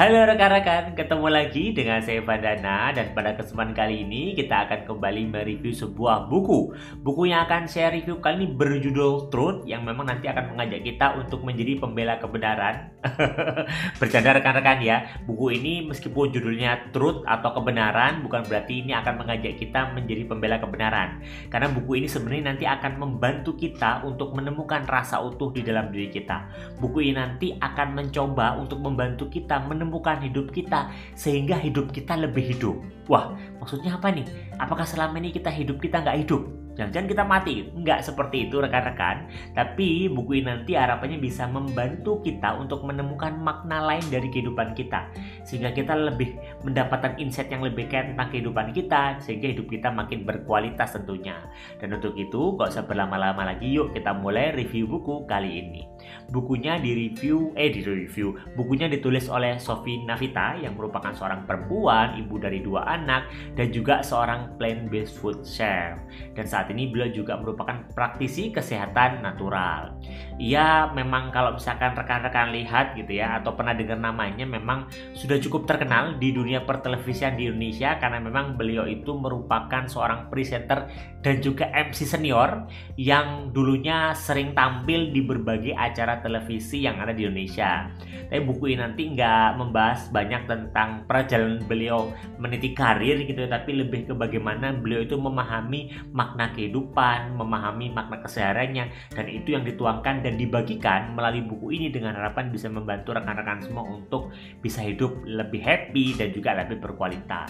[0.00, 5.28] Halo rekan-rekan, ketemu lagi dengan saya Vandana dan pada kesempatan kali ini kita akan kembali
[5.28, 6.72] mereview sebuah buku.
[7.04, 11.20] Buku yang akan saya review kali ini berjudul Truth yang memang nanti akan mengajak kita
[11.20, 12.96] untuk menjadi pembela kebenaran.
[14.00, 19.60] Bercanda rekan-rekan ya, buku ini meskipun judulnya Truth atau kebenaran bukan berarti ini akan mengajak
[19.60, 21.20] kita menjadi pembela kebenaran.
[21.52, 26.08] Karena buku ini sebenarnya nanti akan membantu kita untuk menemukan rasa utuh di dalam diri
[26.08, 26.48] kita.
[26.80, 32.54] Buku ini nanti akan mencoba untuk membantu kita menemukan hidup kita sehingga hidup kita lebih
[32.54, 32.78] hidup.
[33.10, 34.28] Wah, maksudnya apa nih?
[34.62, 36.59] Apakah selama ini kita hidup kita nggak hidup?
[36.80, 37.54] Jangan-jangan kita mati.
[37.76, 39.28] Enggak seperti itu rekan-rekan.
[39.52, 45.12] Tapi buku ini nanti harapannya bisa membantu kita untuk menemukan makna lain dari kehidupan kita.
[45.44, 49.20] Sehingga kita lebih mendapatkan insight yang lebih kaya tentang kehidupan kita.
[49.20, 51.36] Sehingga hidup kita makin berkualitas tentunya.
[51.76, 55.84] Dan untuk itu, gak usah berlama-lama lagi yuk kita mulai review buku kali ini.
[56.32, 62.64] Bukunya direview, eh direview, bukunya ditulis oleh Sophie Navita yang merupakan seorang perempuan, ibu dari
[62.64, 66.00] dua anak, dan juga seorang plant-based food chef.
[66.32, 69.98] Dan saat ini beliau juga merupakan praktisi kesehatan natural.
[70.40, 75.68] Ia memang kalau misalkan rekan-rekan lihat gitu ya atau pernah dengar namanya memang sudah cukup
[75.68, 80.88] terkenal di dunia pertelevisian di Indonesia karena memang beliau itu merupakan seorang presenter
[81.20, 82.64] dan juga MC senior
[82.96, 87.92] yang dulunya sering tampil di berbagai acara televisi yang ada di Indonesia.
[88.30, 94.08] Tapi buku ini nanti nggak membahas banyak tentang perjalanan beliau meniti karir gitu, tapi lebih
[94.08, 100.36] ke bagaimana beliau itu memahami makna kehidupan, memahami makna kesehariannya, dan itu yang dituangkan dan
[100.36, 104.28] dibagikan melalui buku ini dengan harapan bisa membantu rekan-rekan semua untuk
[104.60, 107.48] bisa hidup lebih happy dan juga lebih berkualitas.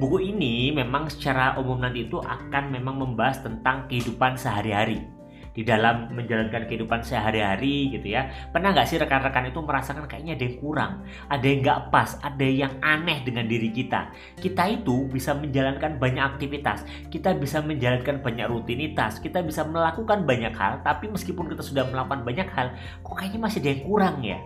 [0.00, 5.17] Buku ini memang secara umum nanti itu akan memang membahas tentang kehidupan sehari-hari
[5.58, 8.30] di dalam menjalankan kehidupan sehari-hari gitu ya.
[8.54, 10.92] Pernah nggak sih rekan-rekan itu merasakan kayaknya ada yang kurang,
[11.26, 14.14] ada yang nggak pas, ada yang aneh dengan diri kita.
[14.38, 20.54] Kita itu bisa menjalankan banyak aktivitas, kita bisa menjalankan banyak rutinitas, kita bisa melakukan banyak
[20.54, 22.70] hal, tapi meskipun kita sudah melakukan banyak hal,
[23.02, 24.38] kok kayaknya masih ada yang kurang ya.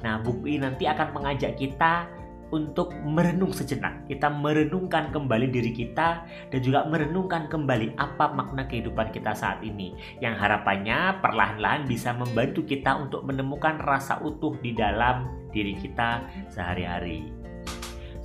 [0.00, 2.08] Nah, buku ini nanti akan mengajak kita
[2.54, 4.06] untuk merenung sejenak.
[4.06, 9.96] Kita merenungkan kembali diri kita dan juga merenungkan kembali apa makna kehidupan kita saat ini.
[10.22, 17.36] Yang harapannya perlahan-lahan bisa membantu kita untuk menemukan rasa utuh di dalam diri kita sehari-hari.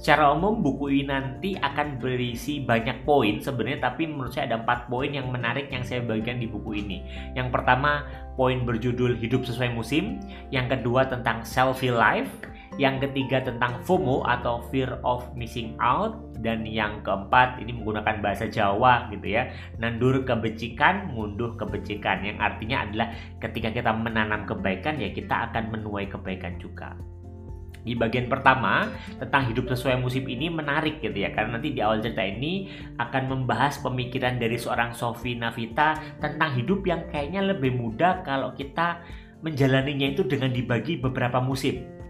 [0.02, 4.90] Secara umum buku ini nanti akan berisi banyak poin sebenarnya tapi menurut saya ada empat
[4.90, 7.06] poin yang menarik yang saya bagikan di buku ini.
[7.38, 10.18] Yang pertama poin berjudul hidup sesuai musim,
[10.50, 12.34] yang kedua tentang selfie life,
[12.82, 16.18] yang ketiga tentang FOMO atau fear of missing out.
[16.42, 19.54] Dan yang keempat ini menggunakan bahasa Jawa gitu ya.
[19.78, 22.26] Nandur kebencikan munduh kebencikan.
[22.26, 26.98] Yang artinya adalah ketika kita menanam kebaikan ya kita akan menuai kebaikan juga.
[27.82, 28.90] Di bagian pertama
[29.22, 31.30] tentang hidup sesuai musim ini menarik gitu ya.
[31.30, 32.66] Karena nanti di awal cerita ini
[32.98, 39.06] akan membahas pemikiran dari seorang Sofi Navita tentang hidup yang kayaknya lebih mudah kalau kita
[39.46, 42.01] menjalaninya itu dengan dibagi beberapa musim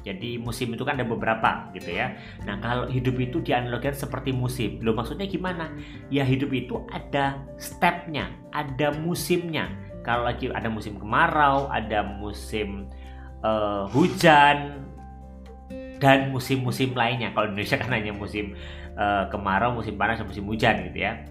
[0.00, 2.16] jadi musim itu kan ada beberapa gitu ya.
[2.48, 4.80] Nah kalau hidup itu dianalogikan seperti musim.
[4.80, 5.72] Loh maksudnya gimana?
[6.08, 9.68] Ya hidup itu ada stepnya, ada musimnya.
[10.00, 12.88] Kalau lagi ada musim kemarau, ada musim
[13.44, 14.88] uh, hujan,
[16.00, 17.30] dan musim-musim lainnya.
[17.36, 18.56] Kalau Indonesia kan hanya musim
[18.96, 21.28] uh, kemarau, musim panas, musim hujan gitu ya.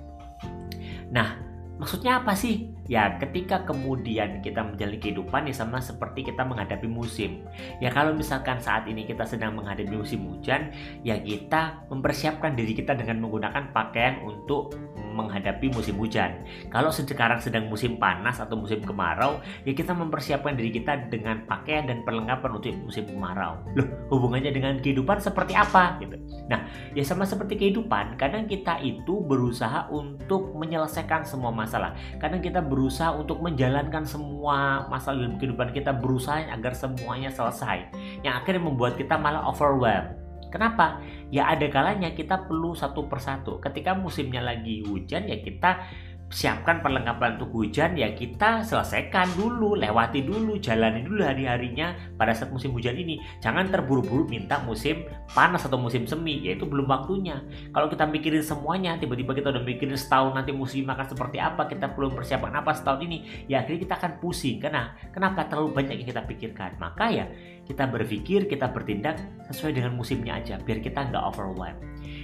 [1.09, 1.41] Nah
[1.81, 2.78] maksudnya apa sih?
[2.89, 7.45] Ya, ketika kemudian kita menjalani kehidupan ya sama seperti kita menghadapi musim.
[7.77, 10.73] Ya kalau misalkan saat ini kita sedang menghadapi musim hujan,
[11.05, 14.73] ya kita mempersiapkan diri kita dengan menggunakan pakaian untuk
[15.19, 16.44] menghadapi musim hujan.
[16.72, 21.88] Kalau sekarang sedang musim panas atau musim kemarau, ya kita mempersiapkan diri kita dengan pakaian
[21.88, 23.59] dan perlengkapan untuk musim kemarau.
[23.75, 26.16] Loh, hubungannya dengan kehidupan seperti apa gitu.
[26.47, 26.66] Nah,
[26.96, 31.94] ya sama seperti kehidupan, kadang kita itu berusaha untuk menyelesaikan semua masalah.
[32.18, 37.91] Kadang kita berusaha untuk menjalankan semua masalah dalam kehidupan kita berusaha agar semuanya selesai
[38.23, 40.18] yang akhirnya membuat kita malah overwhelmed
[40.49, 41.01] Kenapa?
[41.29, 43.61] Ya ada kalanya kita perlu satu persatu.
[43.61, 45.85] Ketika musimnya lagi hujan ya kita
[46.29, 52.53] siapkan perlengkapan untuk hujan ya kita selesaikan dulu lewati dulu jalani dulu hari-harinya pada saat
[52.53, 53.17] musim hujan ini.
[53.41, 57.41] Jangan terburu-buru minta musim panas atau musim semi yaitu belum waktunya.
[57.73, 61.91] Kalau kita mikirin semuanya tiba-tiba kita udah mikirin setahun nanti musim akan seperti apa kita
[61.97, 64.61] belum persiapan apa setahun ini ya akhirnya kita akan pusing.
[64.61, 66.78] Karena kenapa terlalu banyak yang kita pikirkan?
[66.78, 67.26] Maka ya
[67.70, 69.22] kita berpikir kita bertindak
[69.53, 71.78] sesuai dengan musimnya aja biar kita nggak overwhelmed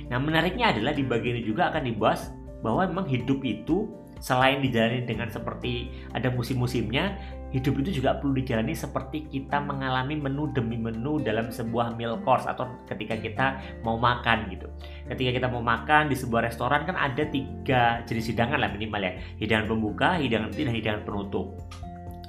[0.10, 2.34] nah menariknya adalah di bagian ini juga akan dibahas
[2.66, 3.86] bahwa memang hidup itu
[4.18, 7.14] selain dijalani dengan seperti ada musim-musimnya,
[7.54, 12.50] hidup itu juga perlu dijalani seperti kita mengalami menu demi menu dalam sebuah meal course
[12.50, 13.46] atau ketika kita
[13.86, 14.66] mau makan gitu.
[15.06, 19.14] Ketika kita mau makan di sebuah restoran kan ada tiga jenis hidangan lah minimal ya.
[19.38, 21.54] Hidangan pembuka, hidangan inti, dan hidangan penutup.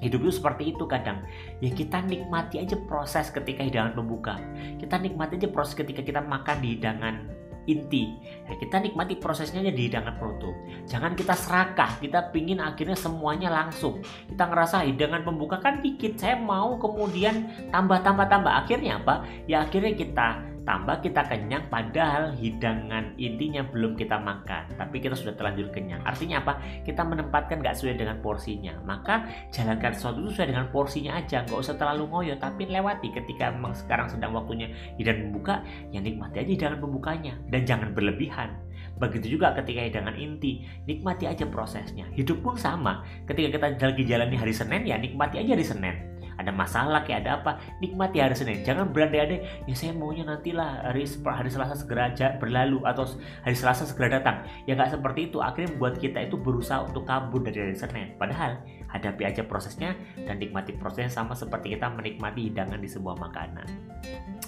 [0.05, 1.25] Hidup itu seperti itu kadang.
[1.65, 4.37] Ya kita nikmati aja proses ketika hidangan pembuka.
[4.77, 7.36] Kita nikmati aja proses ketika kita makan di hidangan
[7.67, 8.17] inti.
[8.47, 10.55] Ya, kita nikmati prosesnya di hidangan penutup.
[10.87, 14.01] Jangan kita serakah, kita pingin akhirnya semuanya langsung.
[14.31, 18.53] Kita ngerasa hidangan pembuka kan dikit, saya mau kemudian tambah-tambah-tambah.
[18.65, 19.27] Akhirnya apa?
[19.51, 25.39] Ya akhirnya kita tambah kita kenyang padahal hidangan intinya belum kita makan tapi kita sudah
[25.39, 26.03] terlanjur kenyang.
[26.03, 26.59] Artinya apa?
[26.83, 28.75] Kita menempatkan gak sesuai dengan porsinya.
[28.83, 33.55] Maka jalankan sesuatu itu sesuai dengan porsinya aja nggak usah terlalu ngoyo tapi lewati ketika
[33.55, 34.67] memang sekarang sedang waktunya
[34.99, 35.63] hidangan membuka
[35.95, 37.39] ya nikmati aja hidangan pembukanya.
[37.47, 38.59] Dan jangan berlebihan.
[38.99, 42.09] Begitu juga ketika hidangan inti, nikmati aja prosesnya.
[42.17, 43.07] Hidup pun sama.
[43.29, 46.16] Ketika kita lagi jalani hari Senin, ya nikmati aja hari Senin
[46.47, 48.63] ada masalah kayak ada apa nikmati hari Senin.
[48.63, 53.03] Jangan berandai-andai ya saya maunya nantilah hari hari Selasa segera berlalu atau
[53.43, 54.47] hari Selasa segera datang.
[54.71, 58.15] Ya nggak seperti itu akhirnya membuat kita itu berusaha untuk kabur dari hari Senin.
[58.15, 63.67] Padahal hadapi aja prosesnya dan nikmati prosesnya sama seperti kita menikmati hidangan di sebuah makanan.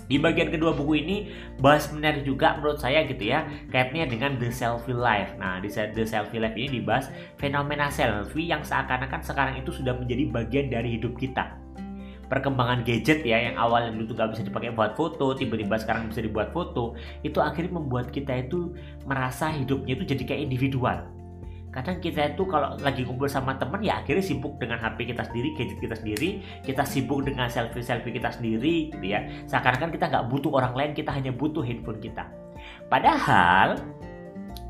[0.06, 1.16] Di bagian kedua buku ini
[1.58, 3.44] bahas menarik juga menurut saya gitu ya
[3.74, 5.34] kaitnya dengan The Selfie Life.
[5.36, 7.10] Nah di The Selfie Life ini dibahas
[7.42, 11.67] fenomena selfie yang seakan-akan sekarang itu sudah menjadi bagian dari hidup kita
[12.28, 16.20] perkembangan gadget ya yang awalnya dulu tuh nggak bisa dipakai buat foto tiba-tiba sekarang bisa
[16.20, 16.94] dibuat foto
[17.24, 18.76] itu akhirnya membuat kita itu
[19.08, 21.08] merasa hidupnya itu jadi kayak individual
[21.68, 25.48] kadang kita itu kalau lagi kumpul sama temen ya akhirnya sibuk dengan HP kita sendiri,
[25.54, 26.28] gadget kita sendiri,
[26.64, 29.28] kita sibuk dengan selfie-selfie kita sendiri gitu ya.
[29.46, 32.24] Seakan-akan kita nggak butuh orang lain, kita hanya butuh handphone kita.
[32.88, 33.78] Padahal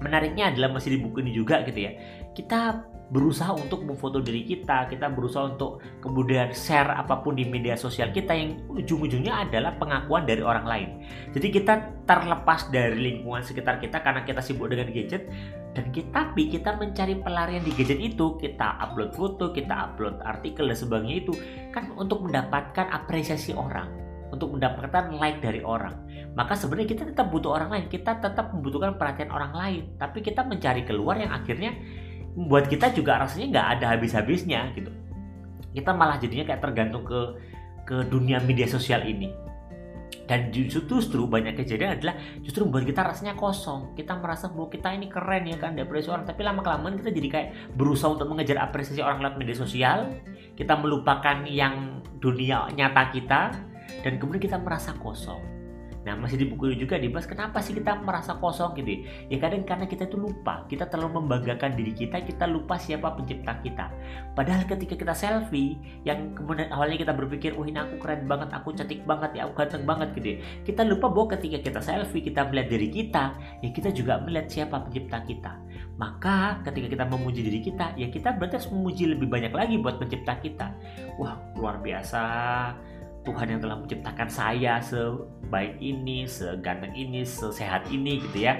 [0.03, 1.93] menariknya adalah masih di buku ini juga gitu ya.
[2.35, 7.73] Kita berusaha untuk memfoto diri kita, kita berusaha untuk kemudian share apa pun di media
[7.73, 10.89] sosial kita yang ujung-ujungnya adalah pengakuan dari orang lain.
[11.33, 15.25] Jadi kita terlepas dari lingkungan sekitar kita karena kita sibuk dengan gadget
[15.73, 20.67] dan kita tapi kita mencari pelarian di gadget itu, kita upload foto, kita upload artikel
[20.67, 21.33] dan sebagainya itu
[21.71, 23.87] kan untuk mendapatkan apresiasi orang,
[24.35, 25.95] untuk mendapatkan like dari orang.
[26.35, 30.47] Maka sebenarnya kita tetap butuh orang lain, kita tetap membutuhkan perhatian orang lain, tapi kita
[30.47, 31.75] mencari keluar yang akhirnya
[32.47, 34.95] buat kita juga rasanya nggak ada habis-habisnya gitu.
[35.75, 37.35] Kita malah jadinya kayak tergantung ke
[37.83, 39.35] ke dunia media sosial ini.
[40.29, 42.15] Dan justru justru banyak kejadian adalah
[42.45, 43.97] justru membuat kita rasanya kosong.
[43.97, 46.29] Kita merasa bahwa kita ini keren ya kan depresi orang.
[46.29, 50.13] Tapi lama kelamaan kita jadi kayak berusaha untuk mengejar apresiasi orang lewat media sosial.
[50.53, 53.41] Kita melupakan yang dunia nyata kita.
[54.05, 55.58] Dan kemudian kita merasa kosong
[56.09, 58.73] Nah masih di buku juga dibahas kenapa sih kita merasa kosong?
[58.81, 58.99] Gitu ya.
[59.29, 63.61] ya kadang karena kita itu lupa kita terlalu membanggakan diri kita kita lupa siapa pencipta
[63.61, 63.93] kita.
[64.33, 65.77] Padahal ketika kita selfie
[66.09, 69.53] yang kemudian awalnya kita berpikir wah ini aku keren banget aku cantik banget ya aku
[69.61, 70.37] ganteng banget gitu ya.
[70.65, 73.25] Kita lupa bahwa ketika kita selfie kita melihat diri kita
[73.61, 75.53] ya kita juga melihat siapa pencipta kita.
[76.01, 80.01] Maka ketika kita memuji diri kita ya kita berarti harus memuji lebih banyak lagi buat
[80.01, 80.73] pencipta kita.
[81.21, 82.25] Wah luar biasa
[83.29, 88.57] Tuhan yang telah menciptakan saya sebaik ini, seganteng ini, sesehat ini gitu ya.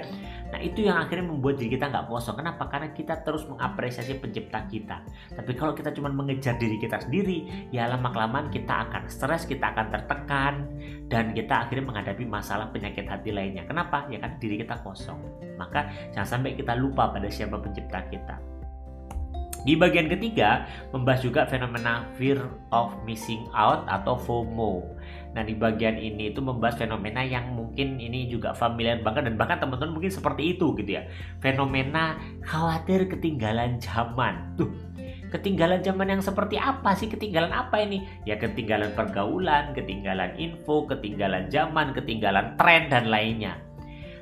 [0.49, 2.37] Nah itu yang akhirnya membuat diri kita nggak kosong.
[2.37, 2.69] Kenapa?
[2.69, 5.01] Karena kita terus mengapresiasi pencipta kita.
[5.33, 9.73] Tapi kalau kita cuma mengejar diri kita sendiri, ya lama kelamaan kita akan stres, kita
[9.73, 10.53] akan tertekan,
[11.09, 13.65] dan kita akhirnya menghadapi masalah penyakit hati lainnya.
[13.65, 14.05] Kenapa?
[14.09, 15.17] Ya kan diri kita kosong.
[15.57, 18.58] Maka jangan sampai kita lupa pada siapa pencipta kita.
[19.67, 20.63] Di bagian ketiga,
[20.95, 22.39] membahas juga fenomena fear
[22.71, 24.87] of missing out atau FOMO.
[25.35, 29.59] Nah, di bagian ini itu membahas fenomena yang mungkin ini juga familiar banget dan bahkan
[29.61, 31.03] teman-teman mungkin seperti itu gitu ya.
[31.43, 34.55] Fenomena khawatir ketinggalan zaman.
[34.57, 34.71] Tuh,
[35.29, 37.11] ketinggalan zaman yang seperti apa sih?
[37.11, 38.07] Ketinggalan apa ini?
[38.25, 43.59] Ya ketinggalan pergaulan, ketinggalan info, ketinggalan zaman, ketinggalan tren dan lainnya.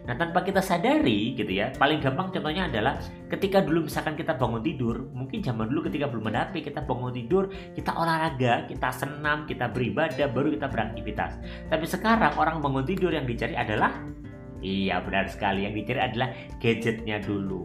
[0.08, 2.96] Nah, tanpa kita sadari gitu ya, paling gampang contohnya adalah
[3.28, 7.12] ketika dulu misalkan kita bangun tidur, mungkin zaman dulu ketika belum ada HP, kita bangun
[7.12, 11.44] tidur, kita olahraga, kita senam, kita beribadah, baru kita beraktivitas.
[11.68, 13.92] Tapi sekarang orang bangun tidur yang dicari adalah
[14.58, 17.62] Iya benar sekali, yang dicari adalah gadgetnya dulu.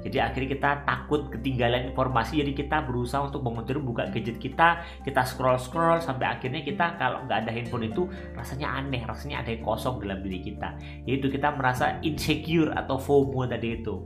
[0.00, 5.22] Jadi akhirnya kita takut ketinggalan informasi, jadi kita berusaha untuk tidur buka gadget kita, kita
[5.28, 9.62] scroll scroll sampai akhirnya kita kalau nggak ada handphone itu rasanya aneh, rasanya ada yang
[9.62, 10.72] kosong dalam diri kita.
[11.04, 14.00] Yaitu kita merasa insecure atau FOMO tadi itu.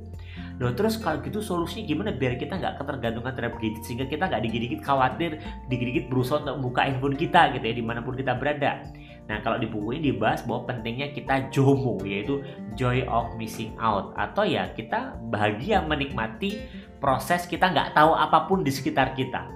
[0.62, 4.42] Loh terus kalau gitu solusinya gimana biar kita nggak ketergantungan terhadap gadget sehingga kita nggak
[4.46, 8.86] dikit-dikit khawatir, dikit-dikit berusaha untuk membuka handphone kita gitu ya di mana pun kita berada.
[9.24, 12.44] Nah, kalau di buku ini dibahas bahwa pentingnya kita JOMO, yaitu
[12.76, 16.60] joy of missing out, atau ya kita bahagia menikmati
[17.00, 19.48] proses kita nggak tahu apa pun di sekitar kita.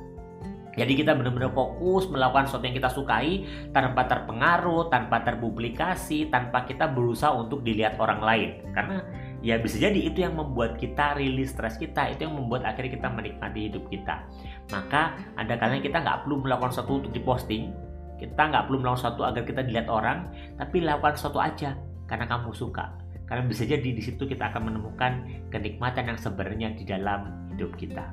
[0.78, 3.42] Jadi kita benar-benar fokus melakukan sesuatu yang kita sukai
[3.74, 8.50] tanpa terpengaruh, tanpa terpublikasi, tanpa kita berusaha untuk dilihat orang lain.
[8.70, 9.02] Karena
[9.42, 13.10] ya bisa jadi itu yang membuat kita rilis stres kita, itu yang membuat akhirnya kita
[13.10, 14.22] menikmati hidup kita.
[14.70, 17.74] Maka ada kalanya kita nggak perlu melakukan sesuatu untuk diposting,
[18.18, 21.78] kita nggak perlu melakukan sesuatu agar kita dilihat orang, tapi lakukan sesuatu aja
[22.10, 22.90] karena kamu suka.
[23.28, 25.12] Karena bisa jadi di situ kita akan menemukan
[25.52, 28.08] kenikmatan yang sebenarnya di dalam hidup kita.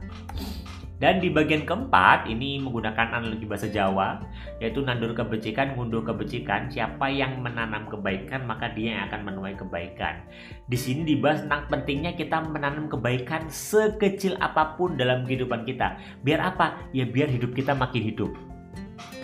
[0.96, 4.24] Dan di bagian keempat ini menggunakan analogi bahasa Jawa
[4.64, 6.72] yaitu nandur kebajikan, ngunduh kebajikan.
[6.72, 10.24] Siapa yang menanam kebaikan maka dia yang akan menuai kebaikan.
[10.72, 16.00] Di sini dibahas tentang pentingnya kita menanam kebaikan sekecil apa pun dalam kehidupan kita.
[16.24, 16.80] Biar apa?
[16.96, 18.32] Ya biar hidup kita makin hidup.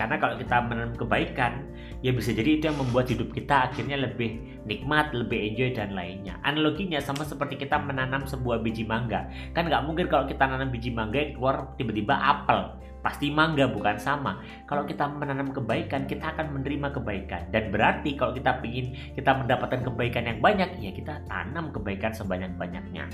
[0.02, 1.62] Karena kalau kita menanam kebaikan,
[2.02, 6.42] ya bisa jadi itu yang membuat hidup kita akhirnya lebih nikmat, lebih enjoy dan lainnya.
[6.42, 9.30] Analoginya sama seperti kita menanam sebuah biji mangga.
[9.54, 12.82] Kan nggak mungkin kalau kita nanam biji mangga keluar tiba-tiba apel.
[13.06, 14.42] Pasti mangga bukan sama.
[14.66, 17.54] Kalau kita menanam kebaikan, kita akan menerima kebaikan.
[17.54, 23.06] Dan berarti kalau kita ingin kita mendapatkan kebaikan yang banyak, ya kita tanam kebaikan sebanyak-banyaknya.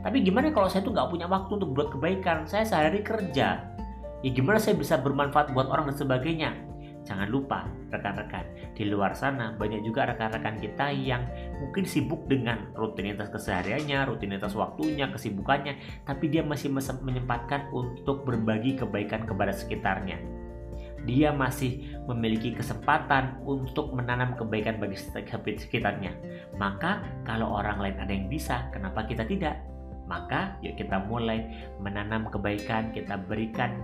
[0.00, 2.48] Tapi gimana kalau saya tuh nggak punya waktu untuk buat kebaikan?
[2.48, 3.76] Saya sehari kerja.
[4.24, 6.50] Ya gimana saya bisa bermanfaat buat orang dan sebagainya?
[7.04, 11.28] Jangan lupa rekan-rekan, di luar sana banyak juga rekan-rekan kita yang
[11.60, 15.76] mungkin sibuk dengan rutinitas kesehariannya, rutinitas waktunya, kesibukannya,
[16.08, 20.16] tapi dia masih menyempatkan untuk berbagi kebaikan kepada sekitarnya.
[21.04, 24.96] Dia masih memiliki kesempatan untuk menanam kebaikan bagi
[25.60, 26.16] sekitarnya.
[26.56, 29.73] Maka kalau orang lain ada yang bisa, kenapa kita tidak?
[30.04, 31.44] Maka yuk kita mulai
[31.80, 33.80] menanam kebaikan, kita berikan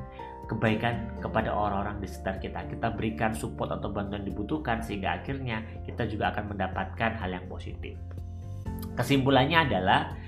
[0.51, 2.61] kebaikan kepada orang-orang di sekitar kita.
[2.67, 7.95] Kita berikan support atau bantuan dibutuhkan sehingga akhirnya kita juga akan mendapatkan hal yang positif.
[8.99, 10.19] Kesimpulannya adalah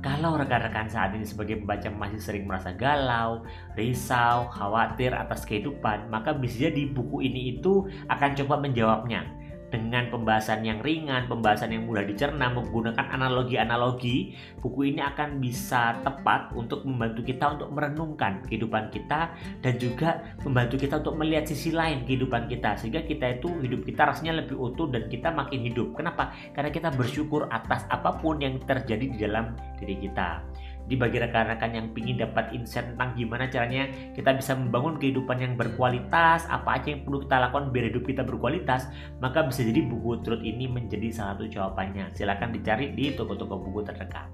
[0.00, 3.44] kalau rekan-rekan saat ini sebagai pembaca masih sering merasa galau,
[3.76, 9.39] risau, khawatir atas kehidupan, maka bisa jadi buku ini itu akan coba menjawabnya
[9.70, 16.50] dengan pembahasan yang ringan, pembahasan yang mudah dicerna, menggunakan analogi-analogi, buku ini akan bisa tepat
[16.58, 22.02] untuk membantu kita untuk merenungkan kehidupan kita dan juga membantu kita untuk melihat sisi lain
[22.04, 25.94] kehidupan kita sehingga kita itu hidup kita rasanya lebih utuh dan kita makin hidup.
[25.94, 26.34] Kenapa?
[26.52, 30.42] Karena kita bersyukur atas apa pun yang terjadi di dalam diri kita
[30.90, 35.54] di bagi rekan-rekan yang ingin dapat insight tentang gimana caranya kita bisa membangun kehidupan yang
[35.54, 38.90] berkualitas, apa aja yang perlu kita lakukan biar hidup kita berkualitas,
[39.22, 42.10] maka bisa jadi buku Truth ini menjadi salah satu jawabannya.
[42.12, 44.26] Silahkan dicari di toko-toko buku terdekat.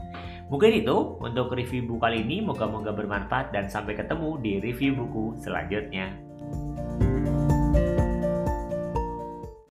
[0.49, 5.37] Mungkin itu untuk review buku kali ini, moga-moga bermanfaat dan sampai ketemu di review buku
[5.39, 6.26] selanjutnya.